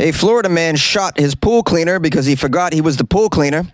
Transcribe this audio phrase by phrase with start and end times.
[0.00, 3.64] A Florida man shot his pool cleaner because he forgot he was the pool cleaner.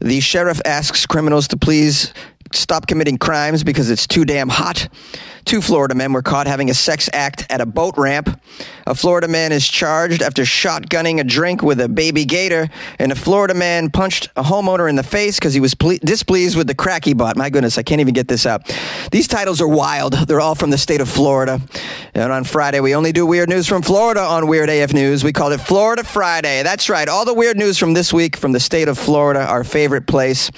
[0.00, 2.14] The sheriff asks criminals to please
[2.52, 4.88] stop committing crimes because it's too damn hot.
[5.44, 8.38] Two Florida men were caught having a sex act at a boat ramp.
[8.86, 13.14] A Florida man is charged after shotgunning a drink with a baby gator, and a
[13.14, 16.74] Florida man punched a homeowner in the face because he was ple- displeased with the
[16.74, 17.38] crack he bought.
[17.38, 18.70] My goodness, I can't even get this out.
[19.10, 20.12] These titles are wild.
[20.12, 21.60] They're all from the state of Florida.
[22.12, 25.24] And on Friday, we only do weird news from Florida on Weird AF News.
[25.24, 26.62] We call it Florida Friday.
[26.62, 27.08] That's right.
[27.08, 30.50] All the weird news from this week from the state of Florida, our favorite place.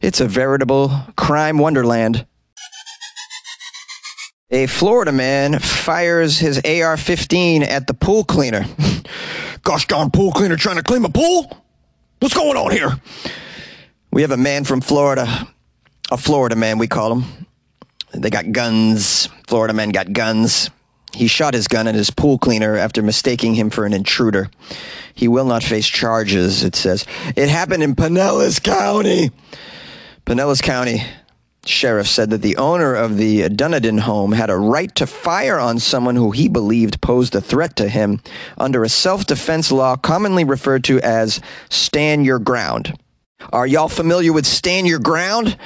[0.00, 2.26] It's a veritable crime wonderland.
[4.50, 8.64] A Florida man fires his AR 15 at the pool cleaner.
[9.62, 11.64] Gosh darn pool cleaner trying to clean my pool?
[12.18, 12.98] What's going on here?
[14.10, 15.46] We have a man from Florida,
[16.10, 17.46] a Florida man, we call him.
[18.12, 19.28] They got guns.
[19.46, 20.70] Florida men got guns.
[21.12, 24.50] He shot his gun at his pool cleaner after mistaking him for an intruder.
[25.14, 27.04] He will not face charges, it says.
[27.36, 29.30] It happened in Pinellas County.
[30.26, 31.02] Pinellas County
[31.64, 35.78] sheriff said that the owner of the Dunedin home had a right to fire on
[35.78, 38.20] someone who he believed posed a threat to him
[38.56, 42.98] under a self defense law commonly referred to as stand your ground.
[43.52, 45.56] Are y'all familiar with stand your ground?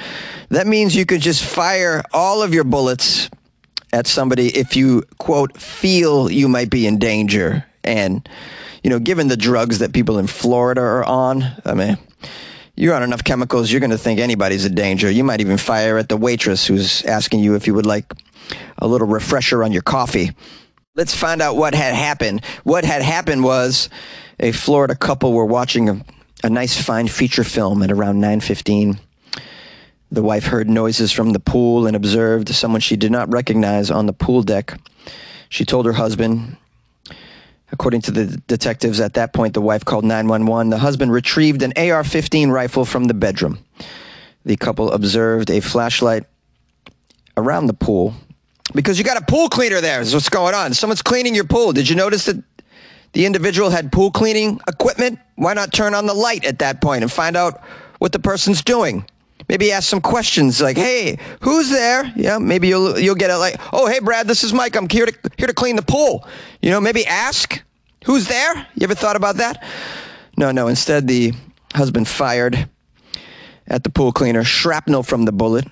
[0.49, 3.29] That means you could just fire all of your bullets
[3.91, 7.65] at somebody if you, quote, feel you might be in danger.
[7.83, 8.27] And,
[8.83, 11.97] you know, given the drugs that people in Florida are on, I mean,
[12.75, 15.09] you're on enough chemicals, you're going to think anybody's a danger.
[15.09, 18.11] You might even fire at the waitress who's asking you if you would like
[18.77, 20.31] a little refresher on your coffee.
[20.95, 22.43] Let's find out what had happened.
[22.63, 23.89] What had happened was
[24.39, 26.05] a Florida couple were watching a,
[26.43, 28.99] a nice fine feature film at around 9:15.
[30.11, 34.05] The wife heard noises from the pool and observed someone she did not recognize on
[34.05, 34.79] the pool deck.
[35.49, 36.57] She told her husband,
[37.71, 40.69] According to the detectives, at that point, the wife called 911.
[40.69, 43.59] The husband retrieved an AR 15 rifle from the bedroom.
[44.45, 46.25] The couple observed a flashlight
[47.35, 48.13] around the pool
[48.73, 50.73] because you got a pool cleaner there, is what's going on.
[50.73, 51.73] Someone's cleaning your pool.
[51.73, 52.41] Did you notice that
[53.13, 55.19] the individual had pool cleaning equipment?
[55.35, 57.61] Why not turn on the light at that point and find out
[57.99, 59.05] what the person's doing?
[59.47, 63.59] Maybe ask some questions like, "Hey, who's there?" Yeah, maybe you'll you'll get it like,
[63.71, 64.75] "Oh, hey, Brad, this is Mike.
[64.75, 66.27] I'm here to here to clean the pool."
[66.61, 67.61] You know, maybe ask,
[68.05, 69.63] "Who's there?" You ever thought about that?
[70.37, 70.67] No, no.
[70.67, 71.33] Instead, the
[71.73, 72.67] husband fired
[73.67, 74.43] at the pool cleaner.
[74.43, 75.65] Shrapnel from the bullet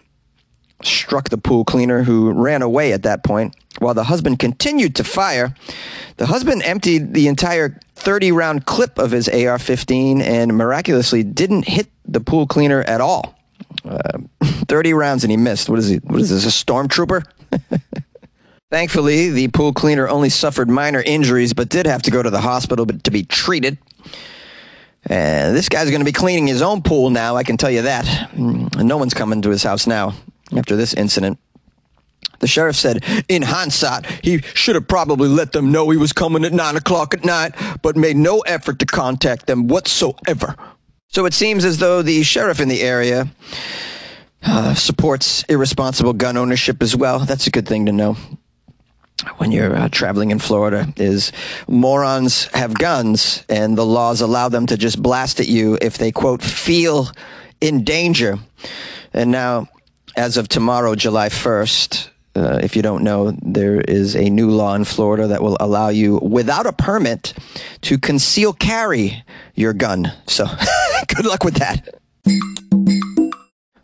[0.84, 3.56] struck the pool cleaner, who ran away at that point.
[3.80, 5.56] While the husband continued to fire,
[6.18, 11.68] the husband emptied the entire 30 round clip of his AR 15 and miraculously didn't
[11.68, 13.36] hit the pool cleaner at all.
[13.86, 14.20] Uh,
[14.68, 15.70] 30 rounds and he missed.
[15.70, 15.98] What is he?
[15.98, 16.46] What is this?
[16.46, 17.24] A stormtrooper?
[18.72, 22.42] Thankfully, the pool cleaner only suffered minor injuries, but did have to go to the
[22.42, 23.78] hospital to be treated.
[25.06, 27.36] And this guy's going to be cleaning his own pool now.
[27.36, 28.06] I can tell you that.
[28.32, 30.16] Mm, no one's coming to his house now
[30.56, 31.38] after this incident.
[32.40, 36.44] The sheriff said, in hindsight, he should have probably let them know he was coming
[36.44, 40.56] at nine o'clock at night, but made no effort to contact them whatsoever.
[41.14, 43.28] So it seems as though the sheriff in the area
[44.42, 47.20] uh, supports irresponsible gun ownership as well.
[47.20, 48.18] That's a good thing to know
[49.38, 51.32] when you're uh, traveling in Florida is
[51.68, 56.12] morons have guns and the laws allow them to just blast at you if they
[56.12, 57.12] quote feel
[57.62, 58.40] in danger.
[59.14, 59.68] And now
[60.16, 64.74] as of tomorrow, July 1st, uh, if you don't know, there is a new law
[64.74, 67.34] in Florida that will allow you, without a permit,
[67.82, 69.24] to conceal carry
[69.54, 70.12] your gun.
[70.28, 70.46] So,
[71.16, 72.00] good luck with that.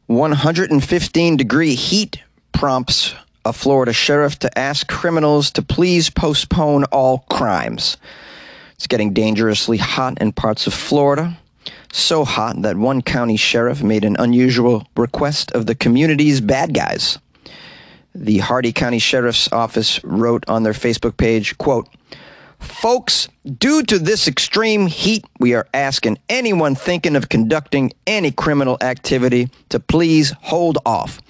[0.08, 2.18] 115 degree heat
[2.52, 3.14] prompts
[3.46, 7.98] a Florida sheriff to ask criminals to please postpone all crimes.
[8.74, 11.38] It's getting dangerously hot in parts of Florida.
[11.92, 17.20] So hot that one county sheriff made an unusual request of the community's bad guys.
[18.20, 21.88] The Hardee County Sheriff's Office wrote on their Facebook page, quote,
[22.60, 28.78] Folks, due to this extreme heat, we are asking anyone thinking of conducting any criminal
[28.82, 31.22] activity to please hold off.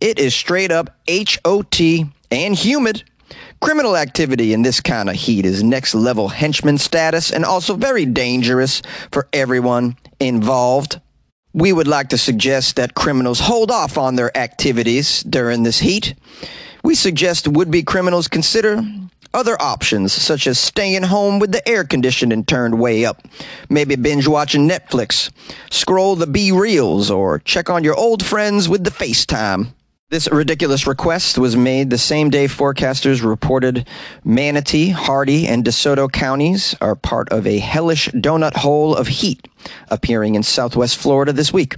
[0.00, 1.80] It is straight up HOT
[2.30, 3.02] and humid.
[3.60, 8.06] Criminal activity in this kind of heat is next level henchman status and also very
[8.06, 11.00] dangerous for everyone involved.
[11.56, 16.14] We would like to suggest that criminals hold off on their activities during this heat.
[16.84, 18.82] We suggest would be criminals consider
[19.32, 23.22] other options, such as staying home with the air conditioning turned way up,
[23.70, 25.30] maybe binge watching Netflix,
[25.70, 29.68] scroll the B Reels, or check on your old friends with the FaceTime.
[30.10, 33.88] This ridiculous request was made the same day forecasters reported
[34.24, 39.48] Manatee, Hardee, and DeSoto counties are part of a hellish donut hole of heat
[39.88, 41.74] appearing in southwest Florida this week.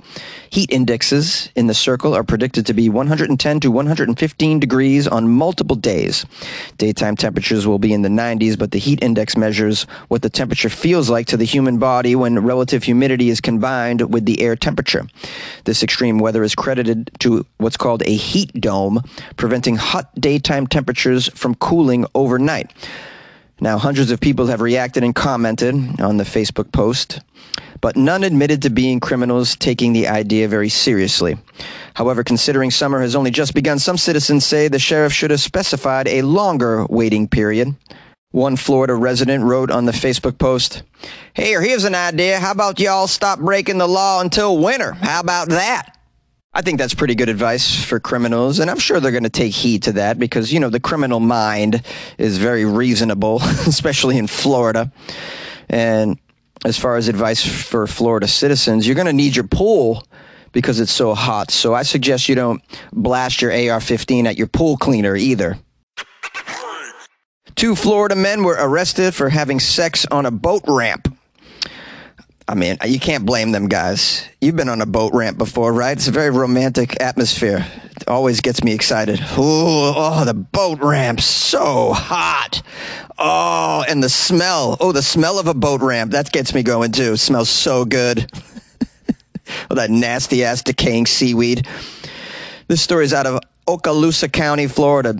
[0.50, 5.76] Heat indexes in the circle are predicted to be 110 to 115 degrees on multiple
[5.76, 6.24] days.
[6.78, 10.68] Daytime temperatures will be in the 90s, but the heat index measures what the temperature
[10.68, 15.06] feels like to the human body when relative humidity is combined with the air temperature.
[15.64, 19.02] This extreme weather is credited to what's called a heat dome,
[19.36, 22.72] preventing hot daytime temperatures from cooling overnight.
[23.60, 27.20] Now, hundreds of people have reacted and commented on the Facebook post,
[27.80, 31.36] but none admitted to being criminals taking the idea very seriously.
[31.94, 36.08] However, considering summer has only just begun, some citizens say the sheriff should have specified
[36.08, 37.74] a longer waiting period.
[38.30, 40.82] One Florida resident wrote on the Facebook post,
[41.34, 42.38] Here, here's an idea.
[42.38, 44.92] How about y'all stop breaking the law until winter?
[44.92, 45.94] How about that?
[46.52, 49.52] I think that's pretty good advice for criminals, and I'm sure they're going to take
[49.52, 51.82] heed to that because, you know, the criminal mind
[52.18, 54.90] is very reasonable, especially in Florida.
[55.68, 56.18] And
[56.64, 60.02] as far as advice for Florida citizens, you're going to need your pool
[60.52, 61.50] because it's so hot.
[61.50, 62.62] So I suggest you don't
[62.92, 65.58] blast your AR 15 at your pool cleaner either.
[67.54, 71.12] Two Florida men were arrested for having sex on a boat ramp.
[72.50, 74.26] I mean, you can't blame them guys.
[74.40, 75.94] You've been on a boat ramp before, right?
[75.94, 77.66] It's a very romantic atmosphere.
[77.94, 79.20] It always gets me excited.
[79.20, 82.62] Ooh, oh, the boat ramp, so hot.
[83.18, 84.78] Oh, and the smell.
[84.80, 86.12] Oh, the smell of a boat ramp.
[86.12, 87.12] That gets me going too.
[87.12, 88.32] It smells so good.
[89.70, 91.66] oh, that nasty ass decaying seaweed.
[92.66, 95.16] This story is out of Okaloosa County, Florida.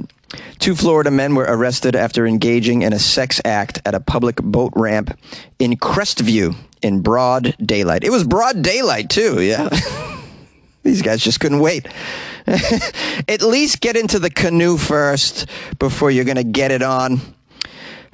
[0.60, 4.72] Two Florida men were arrested after engaging in a sex act at a public boat
[4.74, 5.18] ramp
[5.58, 8.04] in Crestview in broad daylight.
[8.04, 9.68] It was broad daylight, too, yeah.
[10.82, 11.86] These guys just couldn't wait.
[12.46, 15.46] At least get into the canoe first
[15.78, 17.20] before you're going to get it on.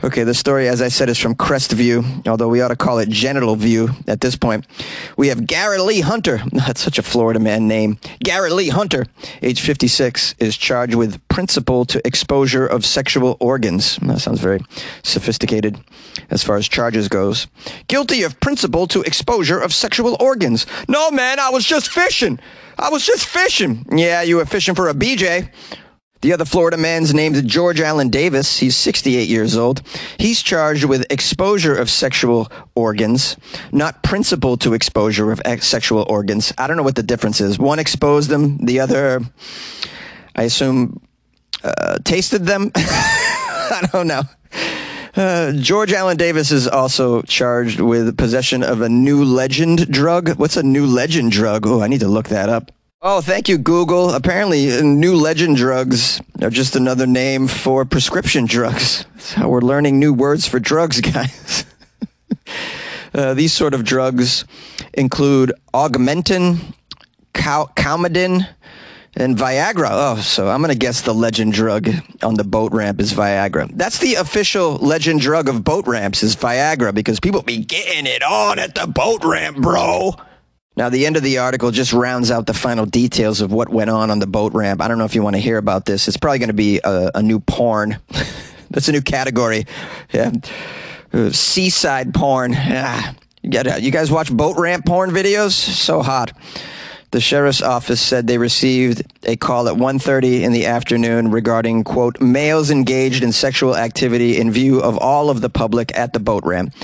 [0.04, 3.08] Okay, the story, as I said, is from Crestview, although we ought to call it
[3.08, 4.66] Genital View at this point.
[5.16, 6.42] We have Garrett Lee Hunter.
[6.52, 7.96] That's such a Florida man name.
[8.22, 9.06] Garrett Lee Hunter,
[9.40, 13.96] age 56, is charged with principal to exposure of sexual organs.
[14.02, 14.60] That sounds very
[15.02, 15.80] sophisticated
[16.28, 17.46] as far as charges goes.
[17.88, 20.66] Guilty of principal to exposure of sexual organs.
[20.86, 22.38] No, man, I was just fishing.
[22.78, 23.86] I was just fishing.
[23.90, 25.48] Yeah, you were fishing for a BJ.
[26.25, 28.59] The other Florida man's named George Allen Davis.
[28.59, 29.82] He's 68 years old.
[30.19, 33.37] He's charged with exposure of sexual organs,
[33.73, 36.50] not principal to exposure of ex- sexual organs.
[36.56, 37.59] I don't know what the difference is.
[37.59, 39.21] One exposed them, the other,
[40.35, 41.03] I assume,
[41.62, 42.73] uh, tasted them.
[42.75, 44.23] I don't know.
[45.15, 50.38] Uh, George Allen Davis is also charged with possession of a new legend drug.
[50.38, 51.67] What's a new legend drug?
[51.67, 52.73] Oh, I need to look that up.
[53.06, 54.14] Oh, thank you, Google.
[54.14, 59.04] Apparently, uh, new legend drugs are just another name for prescription drugs.
[59.12, 61.66] That's how we're learning new words for drugs, guys.
[63.12, 64.46] uh, these sort of drugs
[64.94, 66.72] include augmentin,
[67.34, 69.88] cal- and Viagra.
[69.90, 71.90] Oh, so I'm going to guess the legend drug
[72.22, 73.70] on the boat ramp is Viagra.
[73.76, 78.22] That's the official legend drug of boat ramps is Viagra because people be getting it
[78.22, 80.14] on at the boat ramp, bro.
[80.76, 83.91] Now, the end of the article just rounds out the final details of what went
[83.91, 84.82] on on the boat ramp.
[84.82, 86.09] I don't know if you want to hear about this.
[86.09, 87.99] It's probably going to be a, a new porn.
[88.71, 89.67] That's a new category.
[90.12, 90.32] Yeah.
[91.12, 92.55] Uh, seaside porn.
[92.56, 95.52] Ah, you, you guys watch boat ramp porn videos?
[95.52, 96.33] So hot.
[97.12, 102.21] The sheriff's office said they received a call at 1:30 in the afternoon regarding quote
[102.21, 106.43] males engaged in sexual activity in view of all of the public at the boat
[106.45, 106.75] ramp.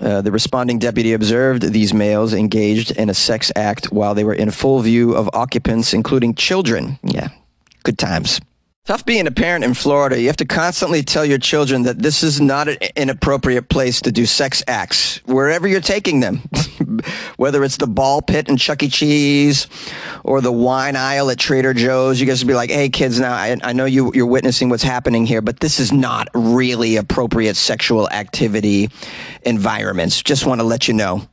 [0.00, 4.34] Uh, the responding deputy observed these males engaged in a sex act while they were
[4.34, 6.98] in full view of occupants, including children.
[7.02, 7.28] Yeah,
[7.82, 8.40] good times.
[8.90, 10.20] Tough being a parent in Florida.
[10.20, 14.10] You have to constantly tell your children that this is not an inappropriate place to
[14.10, 16.38] do sex acts, wherever you're taking them.
[17.36, 18.88] Whether it's the ball pit in Chuck E.
[18.88, 19.68] Cheese
[20.24, 23.32] or the wine aisle at Trader Joe's, you guys would be like, hey, kids, now
[23.32, 27.54] I, I know you, you're witnessing what's happening here, but this is not really appropriate
[27.54, 28.90] sexual activity
[29.42, 30.20] environments.
[30.20, 31.29] Just want to let you know.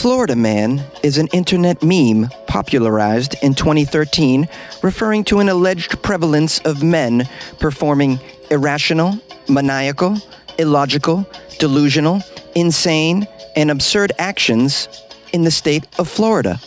[0.00, 4.48] Florida Man is an internet meme popularized in 2013
[4.82, 7.28] referring to an alleged prevalence of men
[7.58, 8.18] performing
[8.50, 10.16] irrational, maniacal,
[10.58, 11.28] illogical,
[11.58, 12.22] delusional,
[12.54, 14.88] insane, and absurd actions
[15.34, 16.58] in the state of Florida.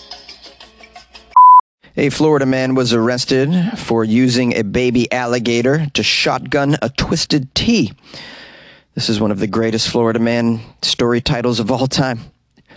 [1.98, 3.50] A Florida man was arrested
[3.80, 7.94] for using a baby alligator to shotgun a twisted tea.
[8.94, 12.20] This is one of the greatest Florida man story titles of all time.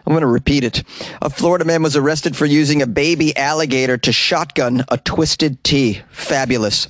[0.06, 0.84] I'm going to repeat it.
[1.20, 6.00] A Florida man was arrested for using a baby alligator to shotgun a twisted T.
[6.10, 6.88] Fabulous.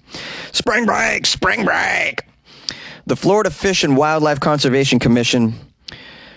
[0.53, 2.25] Spring break, spring break.
[3.07, 5.55] The Florida Fish and Wildlife Conservation Commission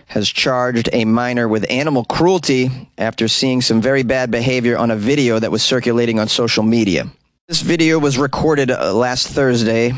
[0.05, 4.95] has charged a minor with animal cruelty after seeing some very bad behavior on a
[4.95, 7.09] video that was circulating on social media.
[7.47, 9.91] This video was recorded uh, last Thursday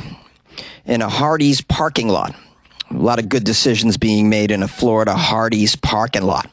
[0.85, 2.35] in a Hardee's parking lot.
[2.89, 6.49] A lot of good decisions being made in a Florida Hardee's parking lot.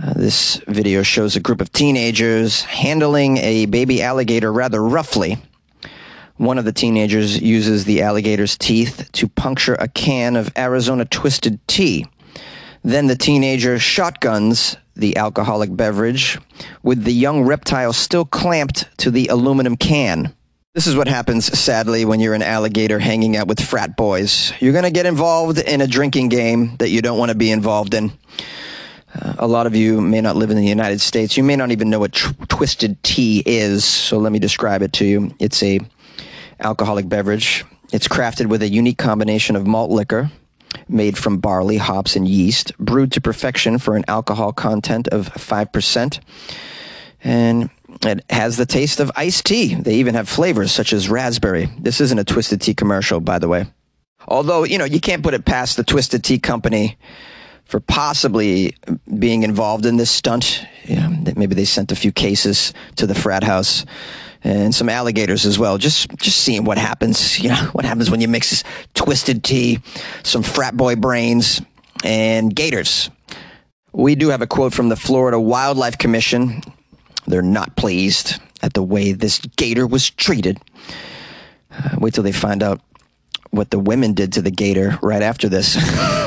[0.00, 5.36] Uh, this video shows a group of teenagers handling a baby alligator rather roughly.
[6.38, 11.60] One of the teenagers uses the alligator's teeth to puncture a can of Arizona Twisted
[11.68, 12.06] Tea.
[12.82, 16.38] Then the teenager shotguns the alcoholic beverage
[16.82, 20.34] with the young reptile still clamped to the aluminum can.
[20.74, 24.54] This is what happens, sadly, when you're an alligator hanging out with frat boys.
[24.58, 27.50] You're going to get involved in a drinking game that you don't want to be
[27.50, 28.10] involved in.
[29.14, 31.36] A lot of you may not live in the United States.
[31.36, 33.84] You may not even know what tw- twisted tea is.
[33.84, 35.34] So let me describe it to you.
[35.38, 35.80] It's a
[36.60, 37.64] alcoholic beverage.
[37.92, 40.30] It's crafted with a unique combination of malt liquor,
[40.88, 46.20] made from barley, hops, and yeast, brewed to perfection for an alcohol content of 5%.
[47.22, 47.70] And
[48.02, 49.74] it has the taste of iced tea.
[49.74, 51.68] They even have flavors such as raspberry.
[51.78, 53.66] This isn't a Twisted Tea commercial, by the way.
[54.26, 56.96] Although, you know, you can't put it past the Twisted Tea Company
[57.72, 58.76] for possibly
[59.18, 60.66] being involved in this stunt.
[60.84, 63.86] Yeah, maybe they sent a few cases to the frat house
[64.44, 65.78] and some alligators as well.
[65.78, 67.40] Just just seeing what happens.
[67.40, 68.62] You know what happens when you mix
[68.92, 69.80] twisted tea,
[70.22, 71.62] some frat boy brains,
[72.04, 73.08] and gators.
[73.94, 76.60] We do have a quote from the Florida Wildlife Commission.
[77.26, 80.60] They're not pleased at the way this gator was treated.
[81.70, 82.82] Uh, wait till they find out
[83.48, 85.78] what the women did to the gator right after this.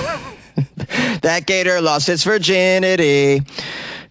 [1.21, 3.41] that gator lost its virginity.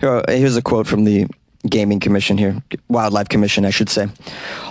[0.00, 1.26] Here's a quote from the
[1.68, 4.06] Gaming Commission here, Wildlife Commission, I should say.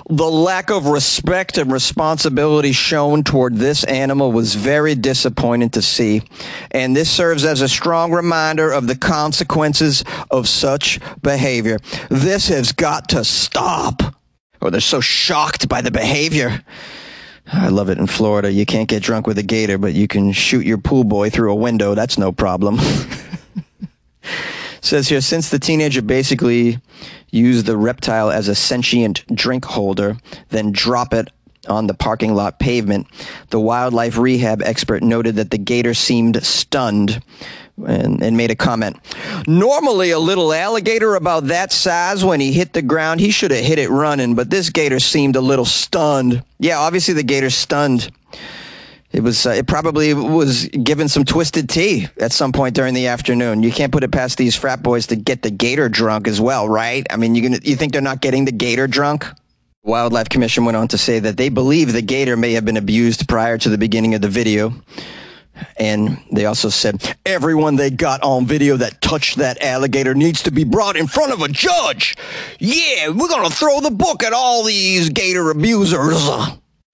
[0.10, 6.22] The lack of respect and responsibility shown toward this animal was very disappointing to see,
[6.70, 11.80] and this serves as a strong reminder of the consequences of such behavior.
[12.10, 14.04] This has got to stop.
[14.62, 16.64] Or they're so shocked by the behavior.
[17.52, 18.52] I love it in Florida.
[18.52, 21.52] You can't get drunk with a gator, but you can shoot your pool boy through
[21.52, 21.94] a window.
[21.96, 22.80] That's no problem.
[24.82, 26.78] says here since the teenager basically
[27.32, 30.18] used the reptile as a sentient drink holder,
[30.50, 31.30] then drop it
[31.68, 33.08] on the parking lot pavement,
[33.50, 37.22] the wildlife rehab expert noted that the gator seemed stunned
[37.78, 38.98] and, and, made a comment.
[39.48, 43.66] Normally, a little alligator about that size, when he hit the ground, he should have
[43.66, 46.44] hit it running, but this gator seemed a little stunned.
[46.60, 48.12] Yeah, obviously, the gator's stunned.
[49.12, 49.46] It was.
[49.46, 53.62] Uh, it probably was given some twisted tea at some point during the afternoon.
[53.62, 56.68] You can't put it past these frat boys to get the gator drunk as well,
[56.68, 57.06] right?
[57.12, 59.28] I mean, you gonna, you think they're not getting the gator drunk?
[59.84, 63.28] Wildlife Commission went on to say that they believe the gator may have been abused
[63.28, 64.74] prior to the beginning of the video.
[65.78, 70.52] And they also said everyone they got on video that touched that alligator needs to
[70.52, 72.16] be brought in front of a judge.
[72.60, 76.18] Yeah, we're to throw the book at all these gator abusers.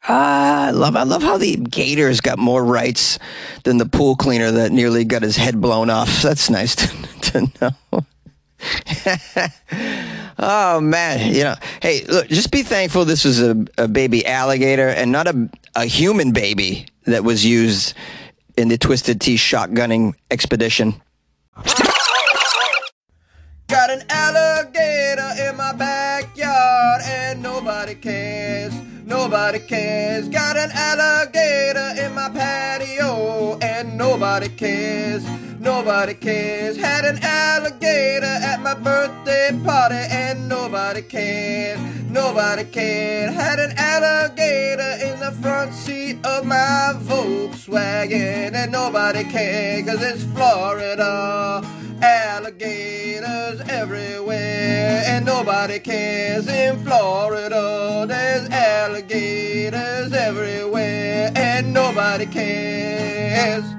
[0.08, 3.20] Ah, I love I love how the Gators got more rights
[3.64, 6.22] than the pool cleaner that nearly got his head blown off.
[6.22, 6.88] That's nice to,
[7.22, 8.06] to know.
[10.40, 14.90] oh man, you know, hey, look, just be thankful this was a, a baby alligator
[14.90, 17.94] and not a, a human baby that was used
[18.60, 21.02] in the Twisted Tea shotgunning expedition.
[23.68, 28.74] Got an alligator in my backyard and nobody cares.
[29.06, 30.28] Nobody cares.
[30.28, 35.26] Got an alligator in my patio, and nobody cares.
[35.70, 36.78] Nobody cares.
[36.78, 41.80] Had an alligator at my birthday party, and nobody cared.
[42.10, 43.32] Nobody cared.
[43.32, 50.24] Had an alligator in the front seat of my Volkswagen, and nobody cared, cause it's
[50.24, 51.62] Florida.
[52.02, 58.06] Alligators everywhere, and nobody cares in Florida.
[58.08, 63.79] There's alligators everywhere, and nobody cares.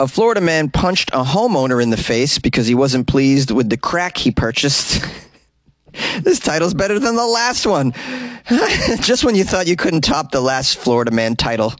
[0.00, 3.76] A Florida man punched a homeowner in the face because he wasn't pleased with the
[3.76, 5.04] crack he purchased.
[6.22, 7.92] this title's better than the last one.
[9.00, 11.74] Just when you thought you couldn't top the last Florida man title.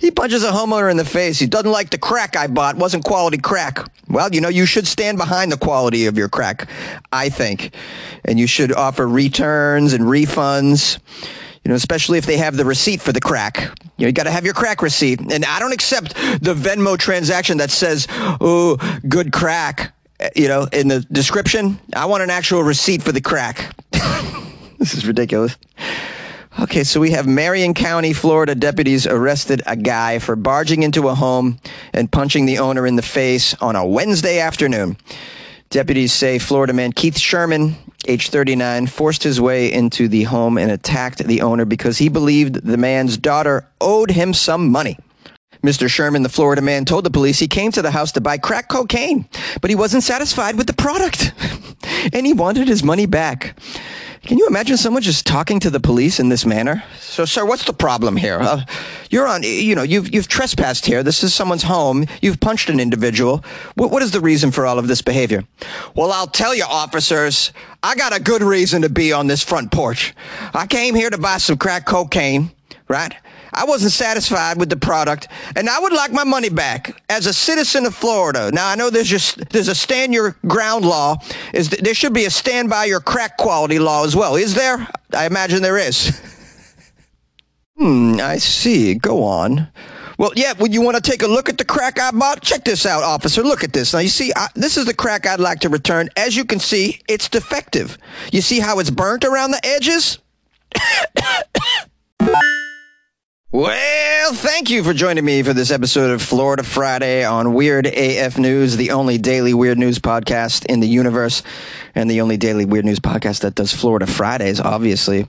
[0.00, 1.38] He punches a homeowner in the face.
[1.38, 2.76] He doesn't like the crack I bought.
[2.76, 3.78] Wasn't quality crack.
[4.08, 6.68] Well, you know, you should stand behind the quality of your crack,
[7.12, 7.74] I think.
[8.24, 10.98] And you should offer returns and refunds.
[11.66, 13.58] You know, especially if they have the receipt for the crack.
[13.96, 15.18] You know, you got to have your crack receipt.
[15.18, 18.06] And I don't accept the Venmo transaction that says,
[18.40, 18.76] "Oh,
[19.08, 23.20] good crack." eh, You know, in the description, I want an actual receipt for the
[23.20, 23.74] crack.
[24.78, 25.56] this is ridiculous.
[26.60, 31.16] Okay, so we have Marion County, Florida deputies arrested a guy for barging into a
[31.16, 31.58] home
[31.92, 34.96] and punching the owner in the face on a Wednesday afternoon.
[35.70, 40.70] Deputies say Florida man Keith Sherman, age 39, forced his way into the home and
[40.70, 44.96] attacked the owner because he believed the man's daughter owed him some money.
[45.62, 45.88] Mr.
[45.88, 48.68] Sherman, the Florida man, told the police he came to the house to buy crack
[48.68, 49.28] cocaine,
[49.60, 51.32] but he wasn't satisfied with the product
[52.12, 53.58] and he wanted his money back.
[54.26, 56.82] Can you imagine someone just talking to the police in this manner?
[56.98, 58.40] So, sir, what's the problem here?
[58.40, 58.64] Uh,
[59.08, 61.04] you're on, you know, you've, you've trespassed here.
[61.04, 62.06] This is someone's home.
[62.20, 63.44] You've punched an individual.
[63.76, 65.44] What, what is the reason for all of this behavior?
[65.94, 67.52] Well, I'll tell you, officers,
[67.84, 70.12] I got a good reason to be on this front porch.
[70.52, 72.50] I came here to buy some crack cocaine,
[72.88, 73.14] right?
[73.56, 77.32] I wasn't satisfied with the product, and I would like my money back as a
[77.32, 78.50] citizen of Florida.
[78.52, 81.16] Now I know there's just there's a stand your ground law.
[81.54, 84.36] Is there should be a stand by your crack quality law as well?
[84.36, 84.86] Is there?
[85.14, 86.20] I imagine there is.
[87.78, 88.18] hmm.
[88.20, 88.94] I see.
[88.94, 89.68] Go on.
[90.18, 90.52] Well, yeah.
[90.58, 92.42] Would you want to take a look at the crack I bought?
[92.42, 93.42] Check this out, officer.
[93.42, 93.94] Look at this.
[93.94, 96.10] Now you see, I, this is the crack I'd like to return.
[96.16, 97.96] As you can see, it's defective.
[98.32, 100.18] You see how it's burnt around the edges?
[103.56, 108.36] Well, thank you for joining me for this episode of Florida Friday on Weird AF
[108.36, 111.42] News, the only daily weird news podcast in the universe,
[111.94, 115.26] and the only daily weird news podcast that does Florida Fridays, obviously.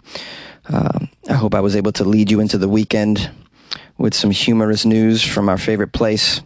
[0.67, 3.31] Um, I hope I was able to lead you into the weekend
[3.97, 6.41] with some humorous news from our favorite place.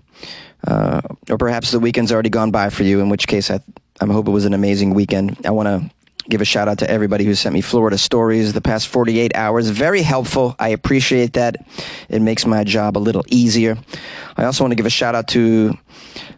[0.68, 3.60] Uh, or perhaps the weekend's already gone by for you, in which case I,
[4.00, 5.48] I hope it was an amazing weekend.
[5.48, 5.90] I want to
[6.32, 9.70] give a shout out to everybody who sent me Florida stories the past 48 hours.
[9.70, 10.56] Very helpful.
[10.58, 11.58] I appreciate that.
[12.10, 13.78] It makes my job a little easier.
[14.38, 15.78] I also want to give a shout out to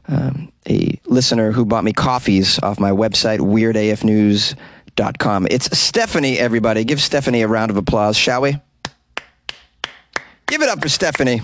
[0.07, 5.47] um, a listener who bought me coffees off my website, weirdafnews.com.
[5.50, 6.83] It's Stephanie, everybody.
[6.83, 8.57] Give Stephanie a round of applause, shall we?
[10.47, 11.41] Give it up for Stephanie.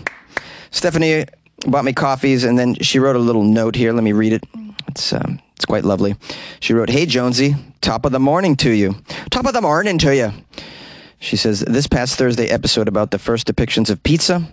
[0.71, 1.25] Stephanie
[1.67, 3.93] bought me coffees, and then she wrote a little note here.
[3.93, 4.43] Let me read it.
[4.87, 6.15] It's um, it's quite lovely.
[6.61, 8.95] She wrote, "Hey Jonesy, top of the morning to you.
[9.29, 10.31] Top of the morning to you."
[11.19, 14.47] She says, "This past Thursday episode about the first depictions of pizza.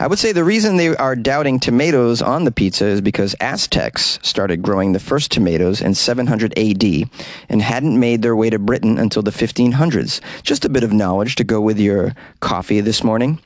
[0.00, 4.18] I would say the reason they are doubting tomatoes on the pizza is because Aztecs
[4.22, 7.08] started growing the first tomatoes in 700 AD
[7.48, 10.20] and hadn't made their way to Britain until the 1500s.
[10.42, 13.38] Just a bit of knowledge to go with your coffee this morning.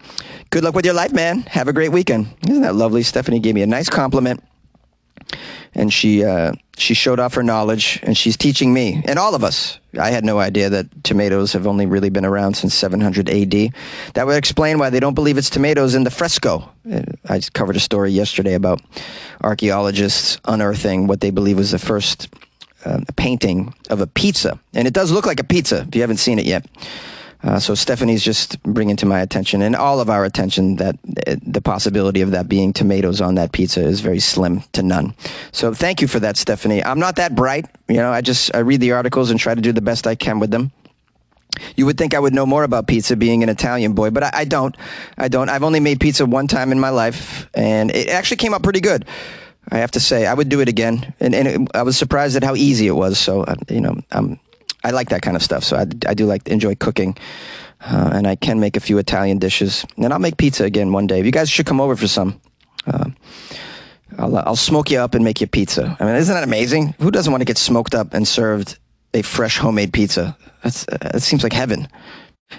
[0.48, 1.44] Good luck with your life, man.
[1.48, 2.28] Have a great weekend.
[2.48, 3.02] Isn't that lovely?
[3.02, 4.42] Stephanie gave me a nice compliment
[5.74, 9.44] and she uh, she showed off her knowledge, and she's teaching me and all of
[9.44, 9.78] us.
[9.98, 13.74] I had no idea that tomatoes have only really been around since 700 AD.
[14.14, 16.70] That would explain why they don't believe it's tomatoes in the fresco.
[16.90, 18.80] Uh, I covered a story yesterday about
[19.42, 22.28] archaeologists unearthing what they believe was the first
[22.84, 26.18] uh, painting of a pizza, and it does look like a pizza if you haven't
[26.18, 26.66] seen it yet.
[27.42, 31.36] Uh, so Stephanie's just bringing to my attention and all of our attention that uh,
[31.42, 35.14] the possibility of that being tomatoes on that pizza is very slim to none.
[35.50, 36.84] So thank you for that, Stephanie.
[36.84, 38.12] I'm not that bright, you know.
[38.12, 40.50] I just I read the articles and try to do the best I can with
[40.50, 40.70] them.
[41.76, 44.30] You would think I would know more about pizza being an Italian boy, but I,
[44.32, 44.76] I don't.
[45.18, 45.48] I don't.
[45.50, 48.80] I've only made pizza one time in my life, and it actually came out pretty
[48.80, 49.04] good.
[49.70, 52.36] I have to say, I would do it again, and, and it, I was surprised
[52.36, 53.18] at how easy it was.
[53.18, 54.40] So, uh, you know, I'm
[54.84, 55.64] I like that kind of stuff.
[55.64, 57.16] So I, I do like to enjoy cooking,
[57.80, 59.86] uh, and I can make a few Italian dishes.
[59.96, 61.22] And I'll make pizza again one day.
[61.22, 62.40] You guys should come over for some.
[62.86, 63.10] Uh,
[64.18, 65.96] I'll, I'll smoke you up and make you pizza.
[65.98, 66.94] I mean, isn't that amazing?
[66.98, 68.78] Who doesn't want to get smoked up and served
[69.14, 70.36] a fresh homemade pizza?
[70.62, 71.88] That's that seems like heaven.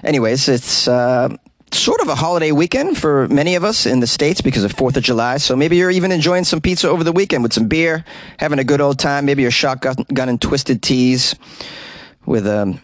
[0.03, 1.35] Anyways, it's uh,
[1.71, 4.97] sort of a holiday weekend for many of us in the States because of 4th
[4.97, 5.37] of July.
[5.37, 8.03] So maybe you're even enjoying some pizza over the weekend with some beer,
[8.39, 9.25] having a good old time.
[9.25, 11.35] Maybe you're shotgun and twisted teas
[12.25, 12.79] with um,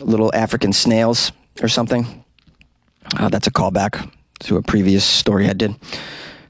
[0.00, 2.24] little African snails or something.
[3.16, 5.74] Uh, that's a callback to a previous story I did.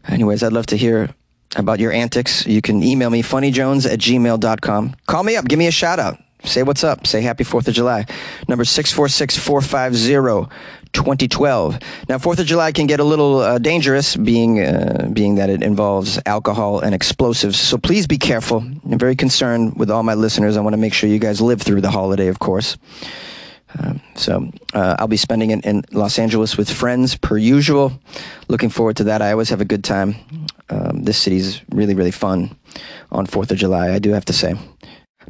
[0.07, 1.15] Anyways, I'd love to hear
[1.57, 2.47] about your antics.
[2.47, 4.97] You can email me, funnyjones at gmail.com.
[5.07, 5.47] Call me up.
[5.47, 6.22] Give me a shout out.
[6.45, 7.07] Say what's up.
[7.07, 8.07] Say happy 4th of July.
[8.49, 10.51] Number 646 450
[10.93, 11.79] 2012.
[12.09, 15.63] Now, 4th of July can get a little uh, dangerous, being, uh, being that it
[15.63, 17.59] involves alcohol and explosives.
[17.59, 18.59] So please be careful.
[18.59, 20.57] I'm very concerned with all my listeners.
[20.57, 22.77] I want to make sure you guys live through the holiday, of course.
[23.79, 27.93] Um, so uh, I'll be spending it in Los Angeles with friends per usual.
[28.49, 29.23] Looking forward to that.
[29.23, 30.17] I always have a good time.
[30.69, 32.57] Um, this city's really, really fun
[33.11, 34.55] on 4th of July, I do have to say.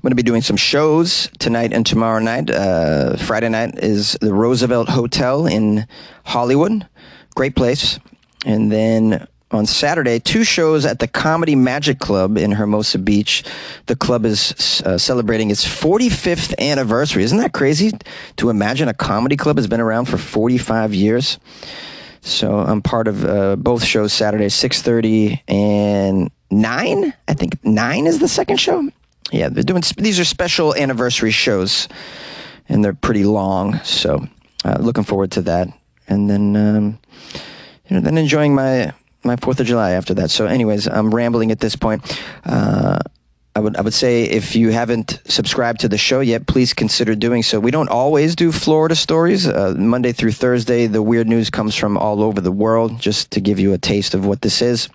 [0.02, 2.50] Going to be doing some shows tonight and tomorrow night.
[2.50, 5.86] Uh, Friday night is the Roosevelt Hotel in
[6.24, 6.88] Hollywood.
[7.36, 8.00] Great place.
[8.44, 13.44] And then on Saturday, two shows at the Comedy Magic Club in Hermosa Beach.
[13.86, 17.22] The club is uh, celebrating its 45th anniversary.
[17.22, 17.92] Isn't that crazy
[18.38, 21.38] to imagine a comedy club has been around for 45 years?
[22.22, 27.14] So I'm part of uh, both shows Saturday, 6:30 and 9.
[27.28, 28.90] I think 9 is the second show.
[29.30, 31.88] Yeah, they're doing these are special anniversary shows
[32.68, 33.78] and they're pretty long.
[33.84, 34.26] So
[34.64, 35.68] uh, looking forward to that.
[36.08, 36.98] And then um,
[37.88, 38.92] you know, then enjoying my
[39.24, 40.30] my Fourth of July after that.
[40.30, 42.18] So, anyways, I'm rambling at this point.
[42.44, 42.98] Uh,
[43.54, 47.14] I would I would say if you haven't subscribed to the show yet, please consider
[47.14, 47.60] doing so.
[47.60, 49.46] We don't always do Florida stories.
[49.46, 52.98] Uh, Monday through Thursday, the weird news comes from all over the world.
[52.98, 54.88] Just to give you a taste of what this is.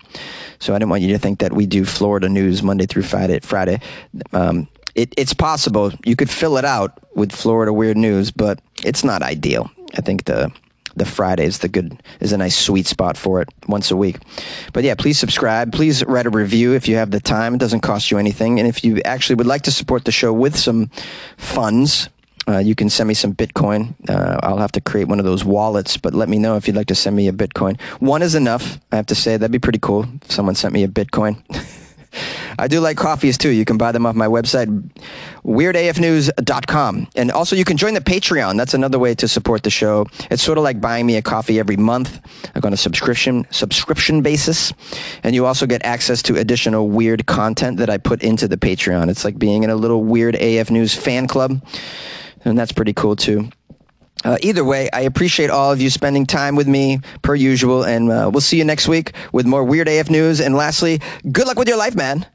[0.58, 3.38] So I didn't want you to think that we do Florida news Monday through Friday.
[3.40, 3.80] Friday.
[4.32, 4.66] Um,
[4.96, 9.22] it, it's possible you could fill it out with Florida weird news, but it's not
[9.22, 9.70] ideal.
[9.96, 10.50] I think the
[10.98, 14.16] the Friday is the good is a nice sweet spot for it once a week.
[14.72, 15.72] But yeah, please subscribe.
[15.72, 17.54] Please write a review if you have the time.
[17.54, 18.58] It doesn't cost you anything.
[18.58, 20.90] And if you actually would like to support the show with some
[21.36, 22.08] funds,
[22.48, 23.94] uh, you can send me some Bitcoin.
[24.08, 26.76] Uh, I'll have to create one of those wallets, but let me know if you'd
[26.76, 27.78] like to send me a Bitcoin.
[28.00, 29.36] One is enough, I have to say.
[29.36, 31.42] That'd be pretty cool if someone sent me a Bitcoin.
[32.58, 33.50] I do like coffees too.
[33.50, 34.68] You can buy them off my website,
[35.44, 37.08] weirdafnews.com.
[37.16, 38.56] And also, you can join the Patreon.
[38.56, 40.06] That's another way to support the show.
[40.30, 42.20] It's sort of like buying me a coffee every month,
[42.54, 44.72] like on a subscription subscription basis.
[45.22, 49.08] And you also get access to additional weird content that I put into the Patreon.
[49.08, 51.64] It's like being in a little weird AF News fan club.
[52.44, 53.50] And that's pretty cool too.
[54.24, 58.10] Uh, either way, I appreciate all of you spending time with me per usual, and
[58.10, 60.40] uh, we'll see you next week with more Weird AF news.
[60.40, 61.00] And lastly,
[61.30, 62.26] good luck with your life, man.